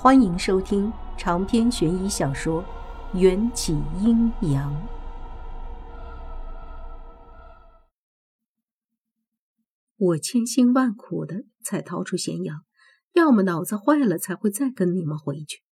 [0.00, 2.62] 欢迎收听长篇悬疑小说
[3.18, 4.72] 《缘起阴阳》。
[9.96, 12.64] 我千辛万苦的才逃出咸阳，
[13.14, 15.64] 要么脑子坏了才会再跟你们回去。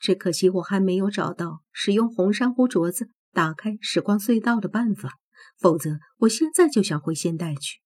[0.00, 5.20] 只可惜我还没有找到使用红珊瑚镯子打开时光隧道的办法，
[5.56, 7.78] 否则我现在就想回现代去。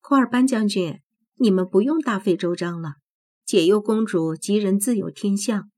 [0.00, 1.00] 库尔班将军，
[1.36, 2.94] 你们不用大费周章了。
[3.48, 5.70] 解忧公主吉人自有天相，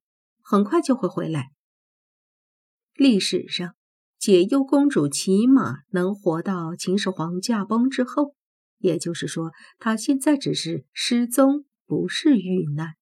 [0.43, 1.53] 很快就会回来。
[2.95, 3.77] 历史上，
[4.19, 8.35] 解忧公主起码能活到秦始皇驾崩之后，
[8.79, 12.95] 也就是说，她现在只是失踪，不是遇难。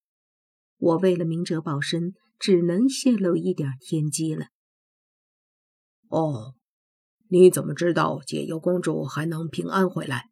[0.76, 4.48] 我为了明哲保身，只能泄露一点天机了。
[6.08, 6.56] 哦，
[7.28, 10.26] 你怎么知道解忧公主还能平安回来？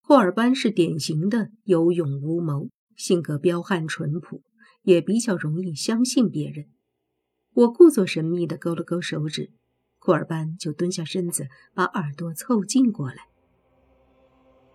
[0.00, 2.68] 霍尔班是典型的有勇无谋。
[2.96, 4.42] 性格彪悍淳朴，
[4.82, 6.66] 也比较容易相信别人。
[7.54, 9.52] 我故作神秘地勾了勾手指，
[9.98, 13.28] 库尔班就蹲下身子，把耳朵凑近过来。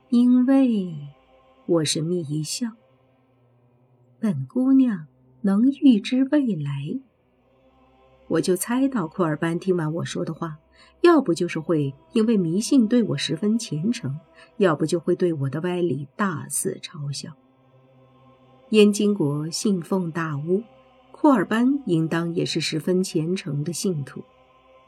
[0.09, 0.93] 因为
[1.65, 2.71] 我神秘一笑，
[4.19, 5.07] 本姑娘
[5.41, 6.99] 能预知未来，
[8.27, 10.57] 我就猜到库尔班听完我说的话，
[11.01, 14.19] 要不就是会因为迷信对我十分虔诚，
[14.57, 17.35] 要不就会对我的歪理大肆嘲笑。
[18.71, 20.63] 燕京国信奉大巫，
[21.11, 24.23] 库尔班应当也是十分虔诚的信徒，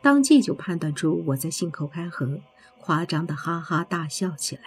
[0.02, 2.40] 当即就判断出我在信口开河，
[2.80, 4.62] 夸张的哈哈大笑起来。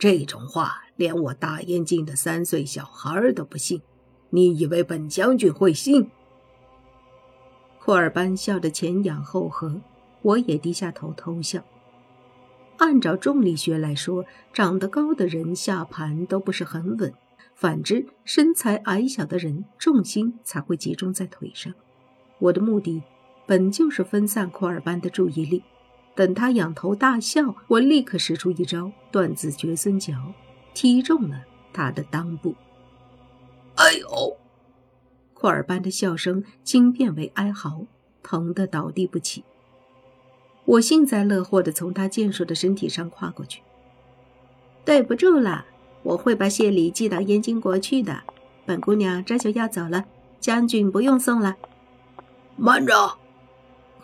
[0.00, 3.80] 这种话连我大燕京的三岁小孩都不信，
[4.30, 6.10] 你以为本将军会信？
[7.78, 9.80] 库尔班笑得前仰后合，
[10.22, 11.62] 我也低下头偷笑。
[12.78, 17.14] 按照重力学来说，长得高的人下盘都不是很稳。
[17.58, 21.72] 反之，身材矮小的人重心才会集中在腿上。
[22.38, 23.02] 我的目的
[23.46, 25.64] 本就是分散库尔班的注意力。
[26.14, 30.34] 等他仰头大笑，我立刻使出一招断子绝孙脚，
[30.74, 32.54] 踢中了他的裆部。
[33.76, 34.36] 哎呦！
[35.32, 37.86] 库尔班的笑声惊变为哀嚎，
[38.22, 39.44] 疼得倒地不起。
[40.66, 43.62] 我幸灾乐祸地从他健硕的身体上跨过去。
[44.84, 45.64] 对不住了。
[46.06, 48.22] 我会把谢礼寄到燕京国去的，
[48.64, 50.04] 本姑娘这就要走了，
[50.38, 51.56] 将军不用送了。
[52.56, 53.18] 慢着！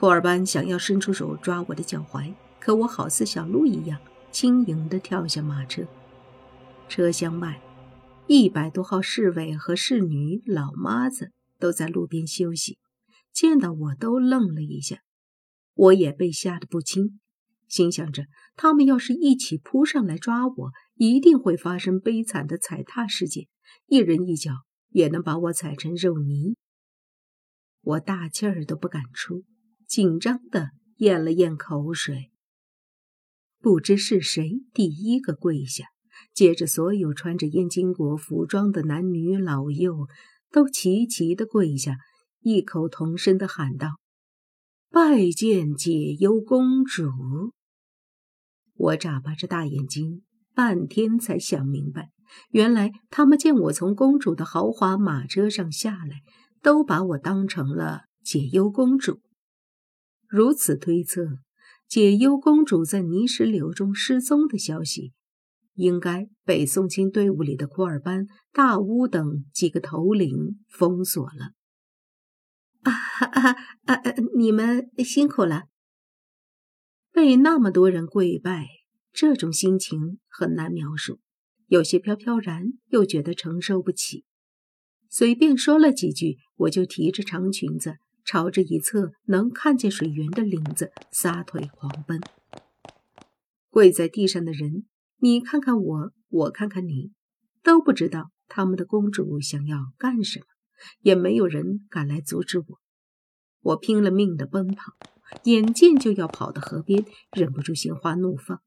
[0.00, 4.00] 库尔班想要伸出手抓我的脚踝，可我好似小鹿一样
[4.32, 5.84] 轻盈地跳下马车。
[6.88, 7.62] 车厢外，
[8.26, 11.30] 一百多号侍卫和侍女、老妈子
[11.60, 12.78] 都在路边休息，
[13.32, 14.98] 见到我都愣了一下，
[15.74, 17.20] 我也被吓得不轻。
[17.68, 18.24] 心想着，
[18.56, 20.70] 他们要是一起扑上来抓我，
[21.02, 23.48] 一定会发生悲惨的踩踏事件，
[23.86, 24.52] 一人一脚
[24.90, 26.54] 也能把我踩成肉泥。
[27.80, 29.42] 我大气儿都不敢出，
[29.88, 30.68] 紧张的
[30.98, 32.30] 咽了咽口水。
[33.58, 35.86] 不知是谁第一个跪下，
[36.32, 40.06] 接着所有穿着燕京国服装的男女老幼
[40.52, 41.96] 都齐齐的跪下，
[42.42, 43.98] 异口同声的喊道
[44.88, 47.10] ：“拜见解忧公主。”
[48.74, 50.22] 我眨巴着大眼睛，
[50.54, 52.10] 半天才想明白，
[52.50, 56.22] 原来他们见我从公主的豪华马车上下来，
[56.62, 59.20] 都把我当成了解忧公主。
[60.28, 61.38] 如此推测，
[61.88, 65.12] 解忧公主在泥石流中失踪的消息，
[65.74, 71.52] 应该被宋清队伍里的库尔班、大乌等几个头领封锁了。
[72.82, 74.02] 啊啊啊！
[74.34, 75.64] 你们辛苦了。
[77.12, 78.66] 被那么多人跪拜，
[79.12, 81.20] 这种心情很难描述，
[81.66, 84.24] 有些飘飘然，又觉得承受不起。
[85.08, 92.20] 随便说了几句，我就提着长裙子，朝着一侧能看见水源的林子撒腿狂奔。
[93.68, 94.86] 跪在地上的人，
[95.18, 97.12] 你看看我，我看看你，
[97.62, 100.46] 都不知道他们的公主想要干什么，
[101.02, 102.80] 也没有人敢来阻止我。
[103.60, 104.94] 我拼了命的奔跑。
[105.44, 108.60] 眼见就要跑到河边，忍不住心花怒放。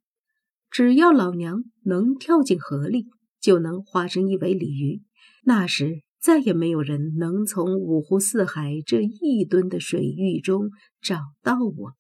[0.70, 3.08] 只要老娘能跳进河里，
[3.40, 5.02] 就能化成一尾鲤鱼。
[5.44, 10.70] 那时再也没有人能从五湖四海这一吨的水域中
[11.02, 11.94] 找到我。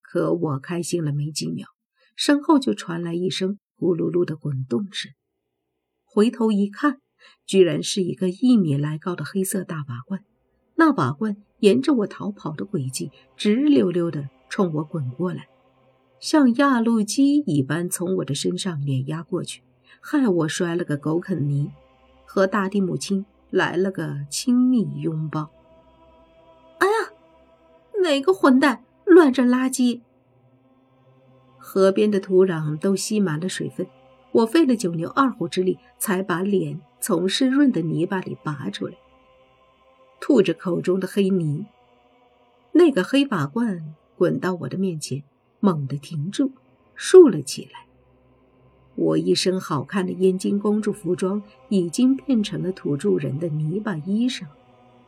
[0.00, 1.66] 可我开心了没几秒，
[2.16, 5.12] 身后就传来一声咕噜噜的滚动声。
[6.04, 7.00] 回头一看，
[7.44, 10.24] 居然是一个一米来高的黑色大瓦罐。
[10.76, 15.48] 那瓦罐沿着我逃跑的轨迹，直溜溜地冲我滚过来，
[16.20, 19.62] 像压路机一般从我的身上碾压过去，
[20.00, 21.70] 害我摔了个狗啃泥。
[22.28, 25.48] 和大地母亲来了个亲密拥抱。
[26.78, 27.12] 哎呀，
[28.02, 30.02] 哪个混蛋乱扔垃圾？
[31.56, 33.86] 河边的土壤都吸满了水分，
[34.32, 38.94] 我费了九牛二虎之力才把脸从湿润的泥巴里拔出来，
[40.20, 41.64] 吐着口中的黑泥。
[42.72, 45.22] 那个黑瓦罐滚到我的面前，
[45.60, 46.52] 猛地停住，
[46.94, 47.86] 竖了起来。
[48.94, 54.46] 我一身好看的燕京公主服装已经变成了土著人的泥巴衣裳，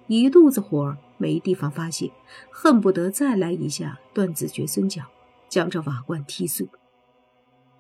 [0.07, 2.13] 一肚子火没地方发泄，
[2.51, 5.05] 恨不得再来一下断子绝孙脚，
[5.49, 6.69] 将这瓦罐踢碎。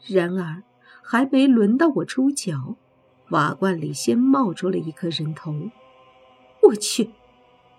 [0.06, 0.62] 然而
[1.02, 2.76] 还没轮到我出脚，
[3.30, 5.70] 瓦罐里先冒出了一颗人头。
[6.62, 7.10] 我去！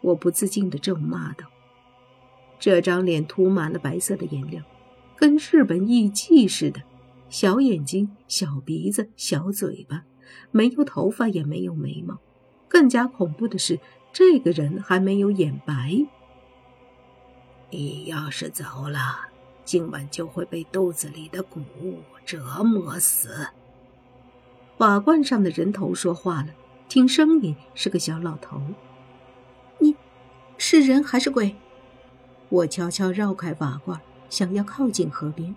[0.01, 1.45] 我不自禁地咒骂道
[2.57, 4.63] ：“这张脸涂满了白色的颜料，
[5.19, 6.81] 跟日本艺妓似的。”
[7.29, 10.03] 小眼睛、小鼻子、小嘴巴，
[10.49, 12.17] 没有头发，也没有眉毛。
[12.67, 13.79] 更加恐怖的是，
[14.11, 16.07] 这个人还没有眼白。
[17.69, 19.29] 你要是走了，
[19.63, 23.47] 今晚就会被肚子里的谷物折磨死。
[24.79, 26.47] 瓦罐上的人头说话了，
[26.87, 28.59] 听声音是个小老头。
[29.77, 29.95] 你，
[30.57, 31.55] 是人还是鬼？
[32.49, 35.55] 我悄悄绕开瓦罐，想要靠近河边。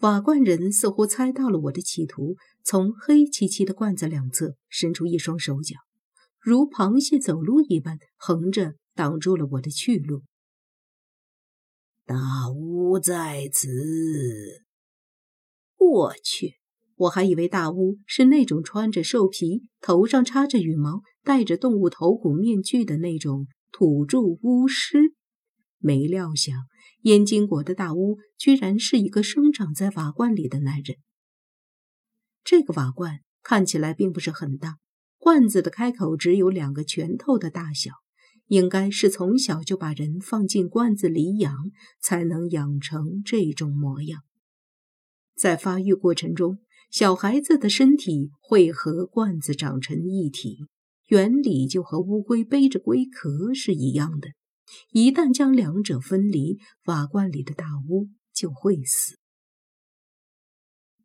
[0.00, 5.76] 瓦罐人似乎猜到了我的企图，从黑漆漆的罐子两侧伸出一双手脚，
[6.40, 10.22] 如螃蟹走路一般，横着挡住了我的去路。
[12.06, 12.16] 大
[12.50, 13.68] 巫在此！
[15.76, 16.54] 我去，
[16.96, 25.12] 我还以为大巫是那种穿着兽皮、头上插着羽毛、戴着动物头骨面具的那种土著巫师，
[25.80, 26.54] 没料想。
[27.02, 30.98] 燕京国的大巫居然是一个生长在瓦罐里的男人。
[32.44, 34.76] 这个瓦罐看起来并不是很大，
[35.16, 37.92] 罐子的开口只有两个拳头的大小，
[38.48, 41.70] 应该是从小就把人放进罐子里养，
[42.02, 44.22] 才能养成这种模样。
[45.34, 46.58] 在发育过程中，
[46.90, 50.66] 小孩子的身体会和罐子长成一体，
[51.06, 54.32] 原理就和乌龟背着龟壳是一样的。
[54.90, 59.18] 一旦将两者分离，瓦罐里的大巫就会死。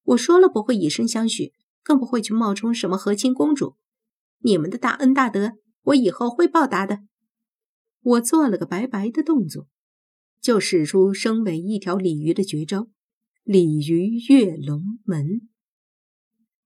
[0.04, 1.54] 我说了不会以身相许，
[1.84, 3.76] 更不会去冒充什么和亲公主。
[4.40, 7.00] 你们的大恩大德，我以后会报答的。
[8.02, 9.68] 我做了个拜拜的动作，
[10.40, 12.90] 就使出身为一条鲤鱼的绝招——
[13.44, 15.50] 鲤鱼跃龙门。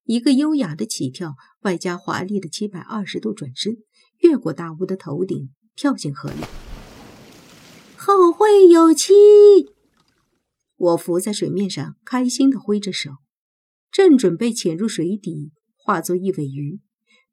[0.04, 3.78] 一个优雅的起跳，外加华丽的七百二十度转身，
[4.18, 6.69] 越过大巫的头顶，跳进河里。
[8.02, 9.12] 后会有期。
[10.78, 13.12] 我浮在水面上，开心的挥着手，
[13.92, 16.80] 正准备潜入水底，化作一尾鱼。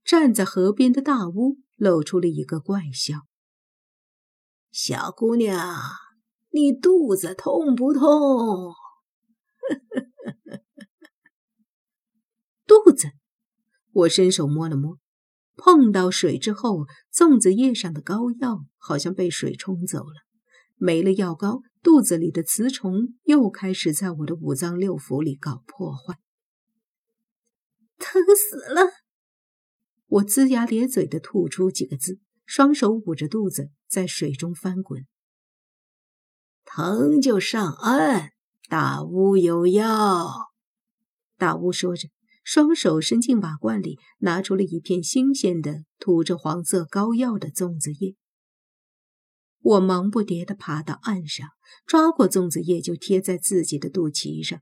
[0.04, 3.28] 站在河边的大屋露出了一个怪笑
[4.72, 5.78] ：“小姑娘，
[6.50, 8.02] 你肚子痛不痛？”
[12.66, 13.12] 肚子。
[13.92, 14.98] 我伸手摸了摸，
[15.54, 20.25] 碰到水之后，粽子叶上的膏药好像被水冲走了。
[20.76, 26.18] 没了药膏，肚子里的雌虫又开始在我的五脏六腑里搞破坏，
[27.98, 28.90] 疼死了！
[30.06, 35.06] 我龇牙咧嘴的吐出几个字，双手捂着肚子在水中翻滚。
[36.64, 38.30] 疼就上岸，
[38.68, 40.28] 大巫有药。
[41.38, 42.08] 大巫说着，
[42.44, 48.14] 双手伸进瓦罐里，拿出了一片新鲜的、涂着黄色膏药的粽子叶。
[49.66, 51.48] 我忙不迭地爬到岸上，
[51.86, 54.60] 抓过粽子叶就贴在自己的肚脐上。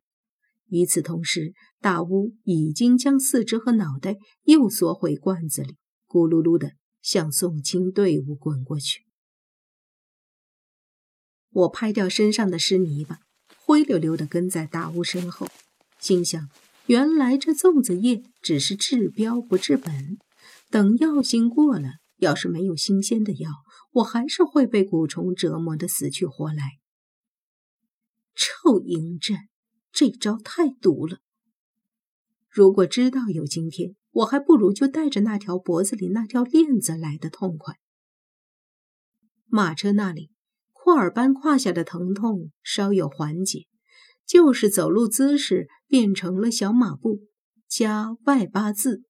[0.69, 5.77] 与此同时，大乌已经将四肢和脑袋又缩回罐子里，
[6.09, 9.05] 咕噜噜地向送亲队伍滚过去。
[11.51, 13.19] 我拍掉身上的湿泥巴，
[13.59, 15.47] 灰溜溜地跟在大乌身后，
[16.01, 16.49] 心想：
[16.87, 20.17] 原来这粽子叶只是治标不治本，
[20.71, 23.51] 等药性过了，要是没有新鲜的药。
[23.95, 26.79] 我还是会被蛊虫折磨的死去活来。
[28.35, 29.37] 臭嬴政，
[29.93, 31.19] 这招太毒了。
[32.49, 37.79] 如果知道有今天，我还不如就带着那条脖子里那条链子来的痛快。
[39.47, 40.31] 马车那里，
[40.73, 43.67] 库尔班胯下的疼痛稍有缓解，
[44.27, 47.21] 就是走路姿势变成了小马步
[47.69, 49.05] 加外八字。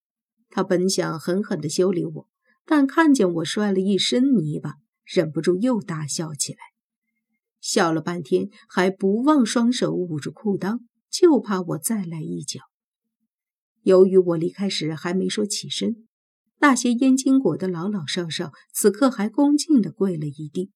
[0.51, 2.29] 他本想狠狠地修理我。
[2.67, 6.59] 但看见我摔了一身泥巴，忍不住又大笑起来，
[7.61, 10.81] 笑了半天，还不忘双手捂住裤裆，
[11.11, 12.61] 就怕我再来一脚。
[13.83, 16.07] 由于我离开时还没说起身，
[16.61, 20.71] 那些燕京国的老老少少此刻还恭敬地跪了一地。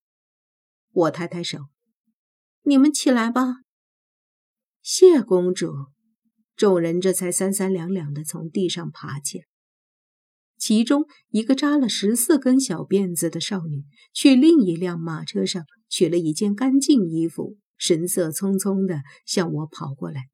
[0.92, 1.58] 我抬抬手
[2.64, 3.56] ：“你们起来吧。”
[4.82, 5.72] 谢公主。
[6.54, 9.44] 众人这才三三两两地从地上爬起来。
[10.58, 20.28] 其中一个扎了十四根小辫子的少女，去另一辆马车上取了一件干净衣服，神色匆匆地向我跑过来。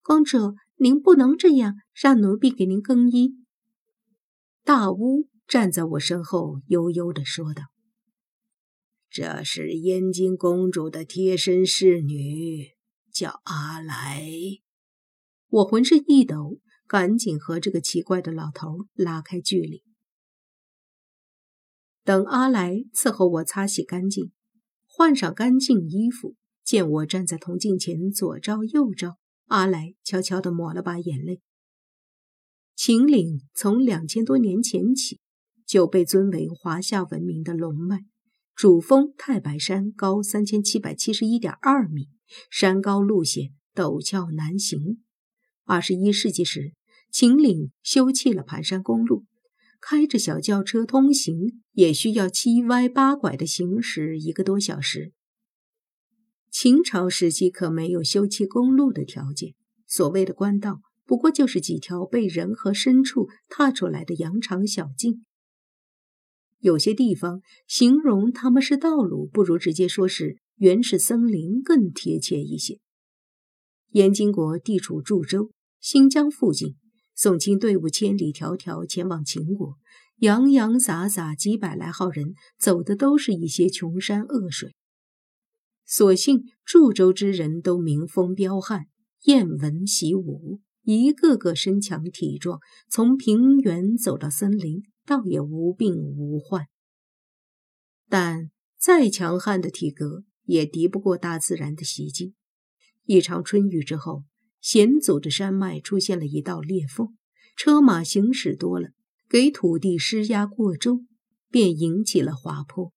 [0.00, 3.36] 公主，您不能这样，让奴婢给您更衣。
[4.64, 7.64] 大巫站在我身后，悠悠地说道
[9.10, 12.70] ：“这是燕京公主的贴身侍女，
[13.12, 14.24] 叫阿来。”
[15.48, 16.58] 我浑身一抖。
[16.92, 19.82] 赶紧和这个奇怪的老头拉开距离。
[22.04, 24.30] 等阿来伺候我擦洗干净，
[24.84, 31.40] 换上干净衣服，见我站在铜镜前左照右照，阿来悄悄地抹了把眼泪。
[32.76, 35.18] 秦岭从两千多年前起
[35.64, 38.04] 就被尊为华夏文明的龙脉，
[38.54, 42.10] 主峰太白山高三千七百七十一点二米，
[42.50, 45.02] 山高路险，陡峭难行。
[45.64, 46.74] 二十一世纪时。
[47.12, 49.26] 秦岭修砌了盘山公路，
[49.82, 55.12] 开着小轿车通行也需要七歪八拐的行驶一个多小时。
[56.50, 59.52] 秦朝时期可没有修砌公路的条件，
[59.86, 65.26] 所谓的官道不过就是几条被人和牲畜踏出来的羊肠小径。
[66.60, 72.78] 有些地方形容他们是道路，不如直接说是原始森林更贴切一些。
[73.90, 76.76] 燕京国地处驻州、新疆附近。
[77.22, 79.76] 宋清队伍千里迢迢前往秦国，
[80.16, 84.74] 洋洋洒洒几百来号人，走的都是一些穷山恶水。
[85.86, 88.86] 所幸驻州之人都民风彪悍，
[89.20, 96.66] 艳文习武，一个个身强体壮，从平原走到森林，倒也无病无患。
[98.08, 102.34] 但再强悍的体格，也敌不过大自然的袭击。
[103.04, 104.24] 一场春雨之后。
[104.62, 107.16] 险阻的山脉出现了一道裂缝，
[107.56, 108.90] 车马行驶多了，
[109.28, 111.08] 给土地施压过重，
[111.50, 112.92] 便引起了滑坡。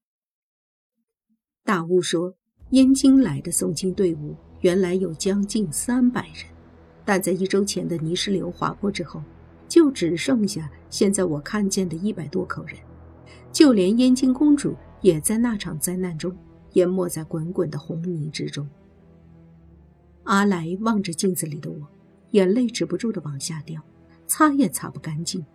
[1.63, 2.35] 大巫说，
[2.69, 6.45] 燕京来的宋清队伍原来有将近三百人，
[7.03, 9.23] 但在一周前的泥石流滑坡之后，
[9.67, 12.77] 就只剩下现在我看见的一百多口人，
[13.51, 16.37] 就连燕京公主也在那场灾难中
[16.73, 18.69] 淹没在滚滚的红泥之中。
[20.25, 21.87] 阿来望着镜子里的我，
[22.31, 23.81] 眼泪止不住的往下掉，
[24.27, 25.45] 擦也擦不干净。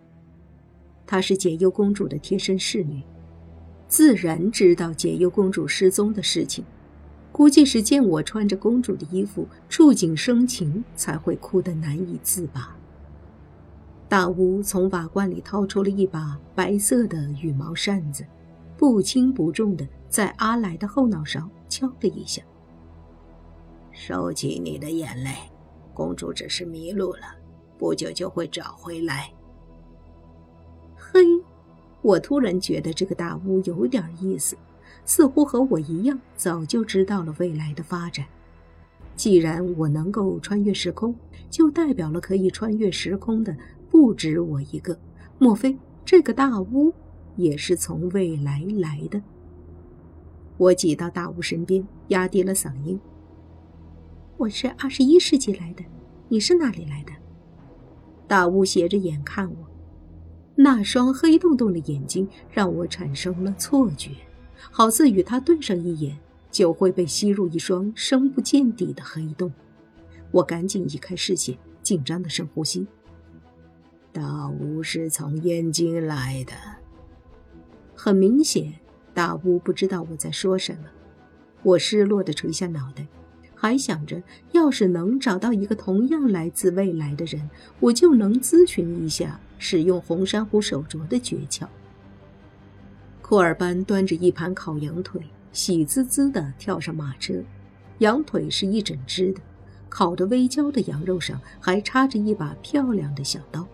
[1.05, 3.03] 她是解忧公主的贴身侍女，
[3.87, 6.63] 自然知道解忧公主失踪的事情。
[7.33, 12.75] 估计是见我穿着公主的衣服，触景生情，才会哭得难以自拔。
[14.07, 18.25] 大巫从瓦罐里掏出了一把白色的羽毛扇子，
[18.77, 22.41] 不轻不重的在阿来的后脑勺敲了一下。
[23.91, 25.31] 收起你的眼泪，
[25.93, 27.35] 公主只是迷路了，
[27.77, 29.31] 不久就会找回来。
[30.95, 31.19] 嘿，
[32.01, 34.57] 我突然觉得这个大巫有点意思，
[35.05, 38.25] 似乎和我一样，早就知道了未来的发展。
[39.15, 41.13] 既然我能够穿越时空，
[41.49, 43.55] 就代表了可以穿越时空的
[43.89, 44.97] 不止我一个。
[45.37, 46.93] 莫非这个大巫
[47.35, 49.21] 也是从未来来的？
[50.57, 52.99] 我挤到大巫身边，压低了嗓音。
[54.41, 55.83] 我是二十一世纪来的，
[56.27, 57.11] 你是哪里来的？
[58.27, 59.67] 大巫斜着眼看我，
[60.55, 64.09] 那双黑洞洞的眼睛让我产生了错觉，
[64.71, 66.17] 好似与他对上一眼
[66.49, 69.53] 就会被吸入一双深不见底的黑洞。
[70.31, 72.87] 我赶紧移开视线，紧张的深呼吸。
[74.11, 76.53] 大巫是从燕京来的，
[77.93, 78.73] 很明显，
[79.13, 80.85] 大巫不知道我在说什么。
[81.61, 83.05] 我失落的垂下脑袋。
[83.61, 84.19] 还想着，
[84.53, 87.47] 要是能找到一个同样来自未来的人，
[87.79, 91.67] 我就能咨询一下使用红珊瑚手镯的诀窍。
[93.21, 95.21] 库尔班端着一盘烤羊腿，
[95.53, 97.35] 喜滋滋地跳上马车。
[97.99, 99.39] 羊腿是一整只的，
[99.89, 103.67] 烤得微焦的羊肉上还插着一把漂亮的小刀。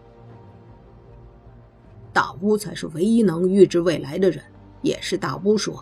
[2.11, 4.43] 大巫才是唯一能预知未来的人，
[4.81, 5.81] 也是大巫说：“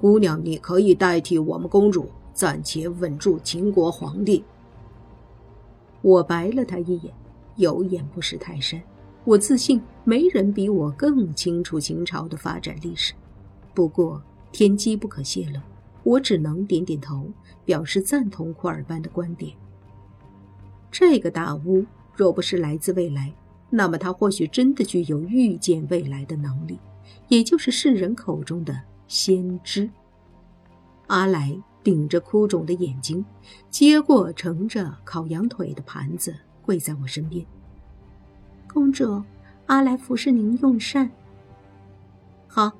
[0.00, 4.44] 姑娘，你可以代替我们公主。”暂且稳住秦国皇帝。
[6.02, 7.12] 我白了他一眼，
[7.56, 8.80] 有眼不识泰山。
[9.24, 13.14] 我自信没人比我更清楚秦朝的发展历史。
[13.74, 15.58] 不过天机不可泄露，
[16.04, 17.26] 我只能点点头，
[17.64, 19.56] 表示赞同库尔班的观点。
[20.90, 23.32] 这个大巫若不是来自未来，
[23.70, 26.78] 那么他或许真的具有预见未来的能力，
[27.28, 28.78] 也就是世人口中的
[29.08, 29.88] 先知。
[31.08, 33.24] 阿来顶着哭肿的眼睛，
[33.70, 37.46] 接过盛着烤羊腿的盘子，跪在我身边。
[38.66, 39.22] 公主，
[39.66, 41.08] 阿来服侍您用膳。
[42.48, 42.72] 好，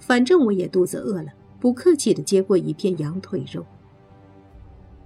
[0.00, 3.64] 反正我也肚子饿了，不客气的接过一片羊腿肉。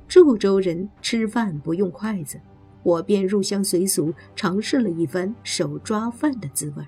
[0.08, 2.40] 祝州人吃饭不用筷子，
[2.82, 6.82] 我便入乡随俗，尝试了一番手抓饭的滋味。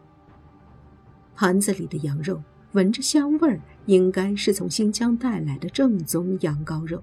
[1.34, 2.42] 盘子里的羊肉。
[2.72, 7.02] 闻着香味儿，应该是从新疆带来的正宗羊羔肉，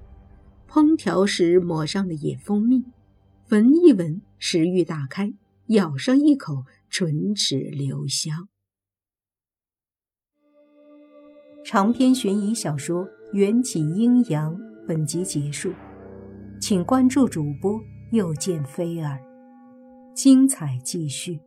[0.68, 2.84] 烹调时抹上了野蜂蜜，
[3.50, 5.34] 闻一闻，食欲大开，
[5.68, 8.48] 咬上一口，唇齿留香。
[11.64, 14.56] 长篇悬疑小说《缘起阴阳》
[14.88, 15.72] 本集结束，
[16.60, 17.80] 请关注主播，
[18.12, 19.20] 又见菲儿，
[20.16, 21.40] 精彩继续。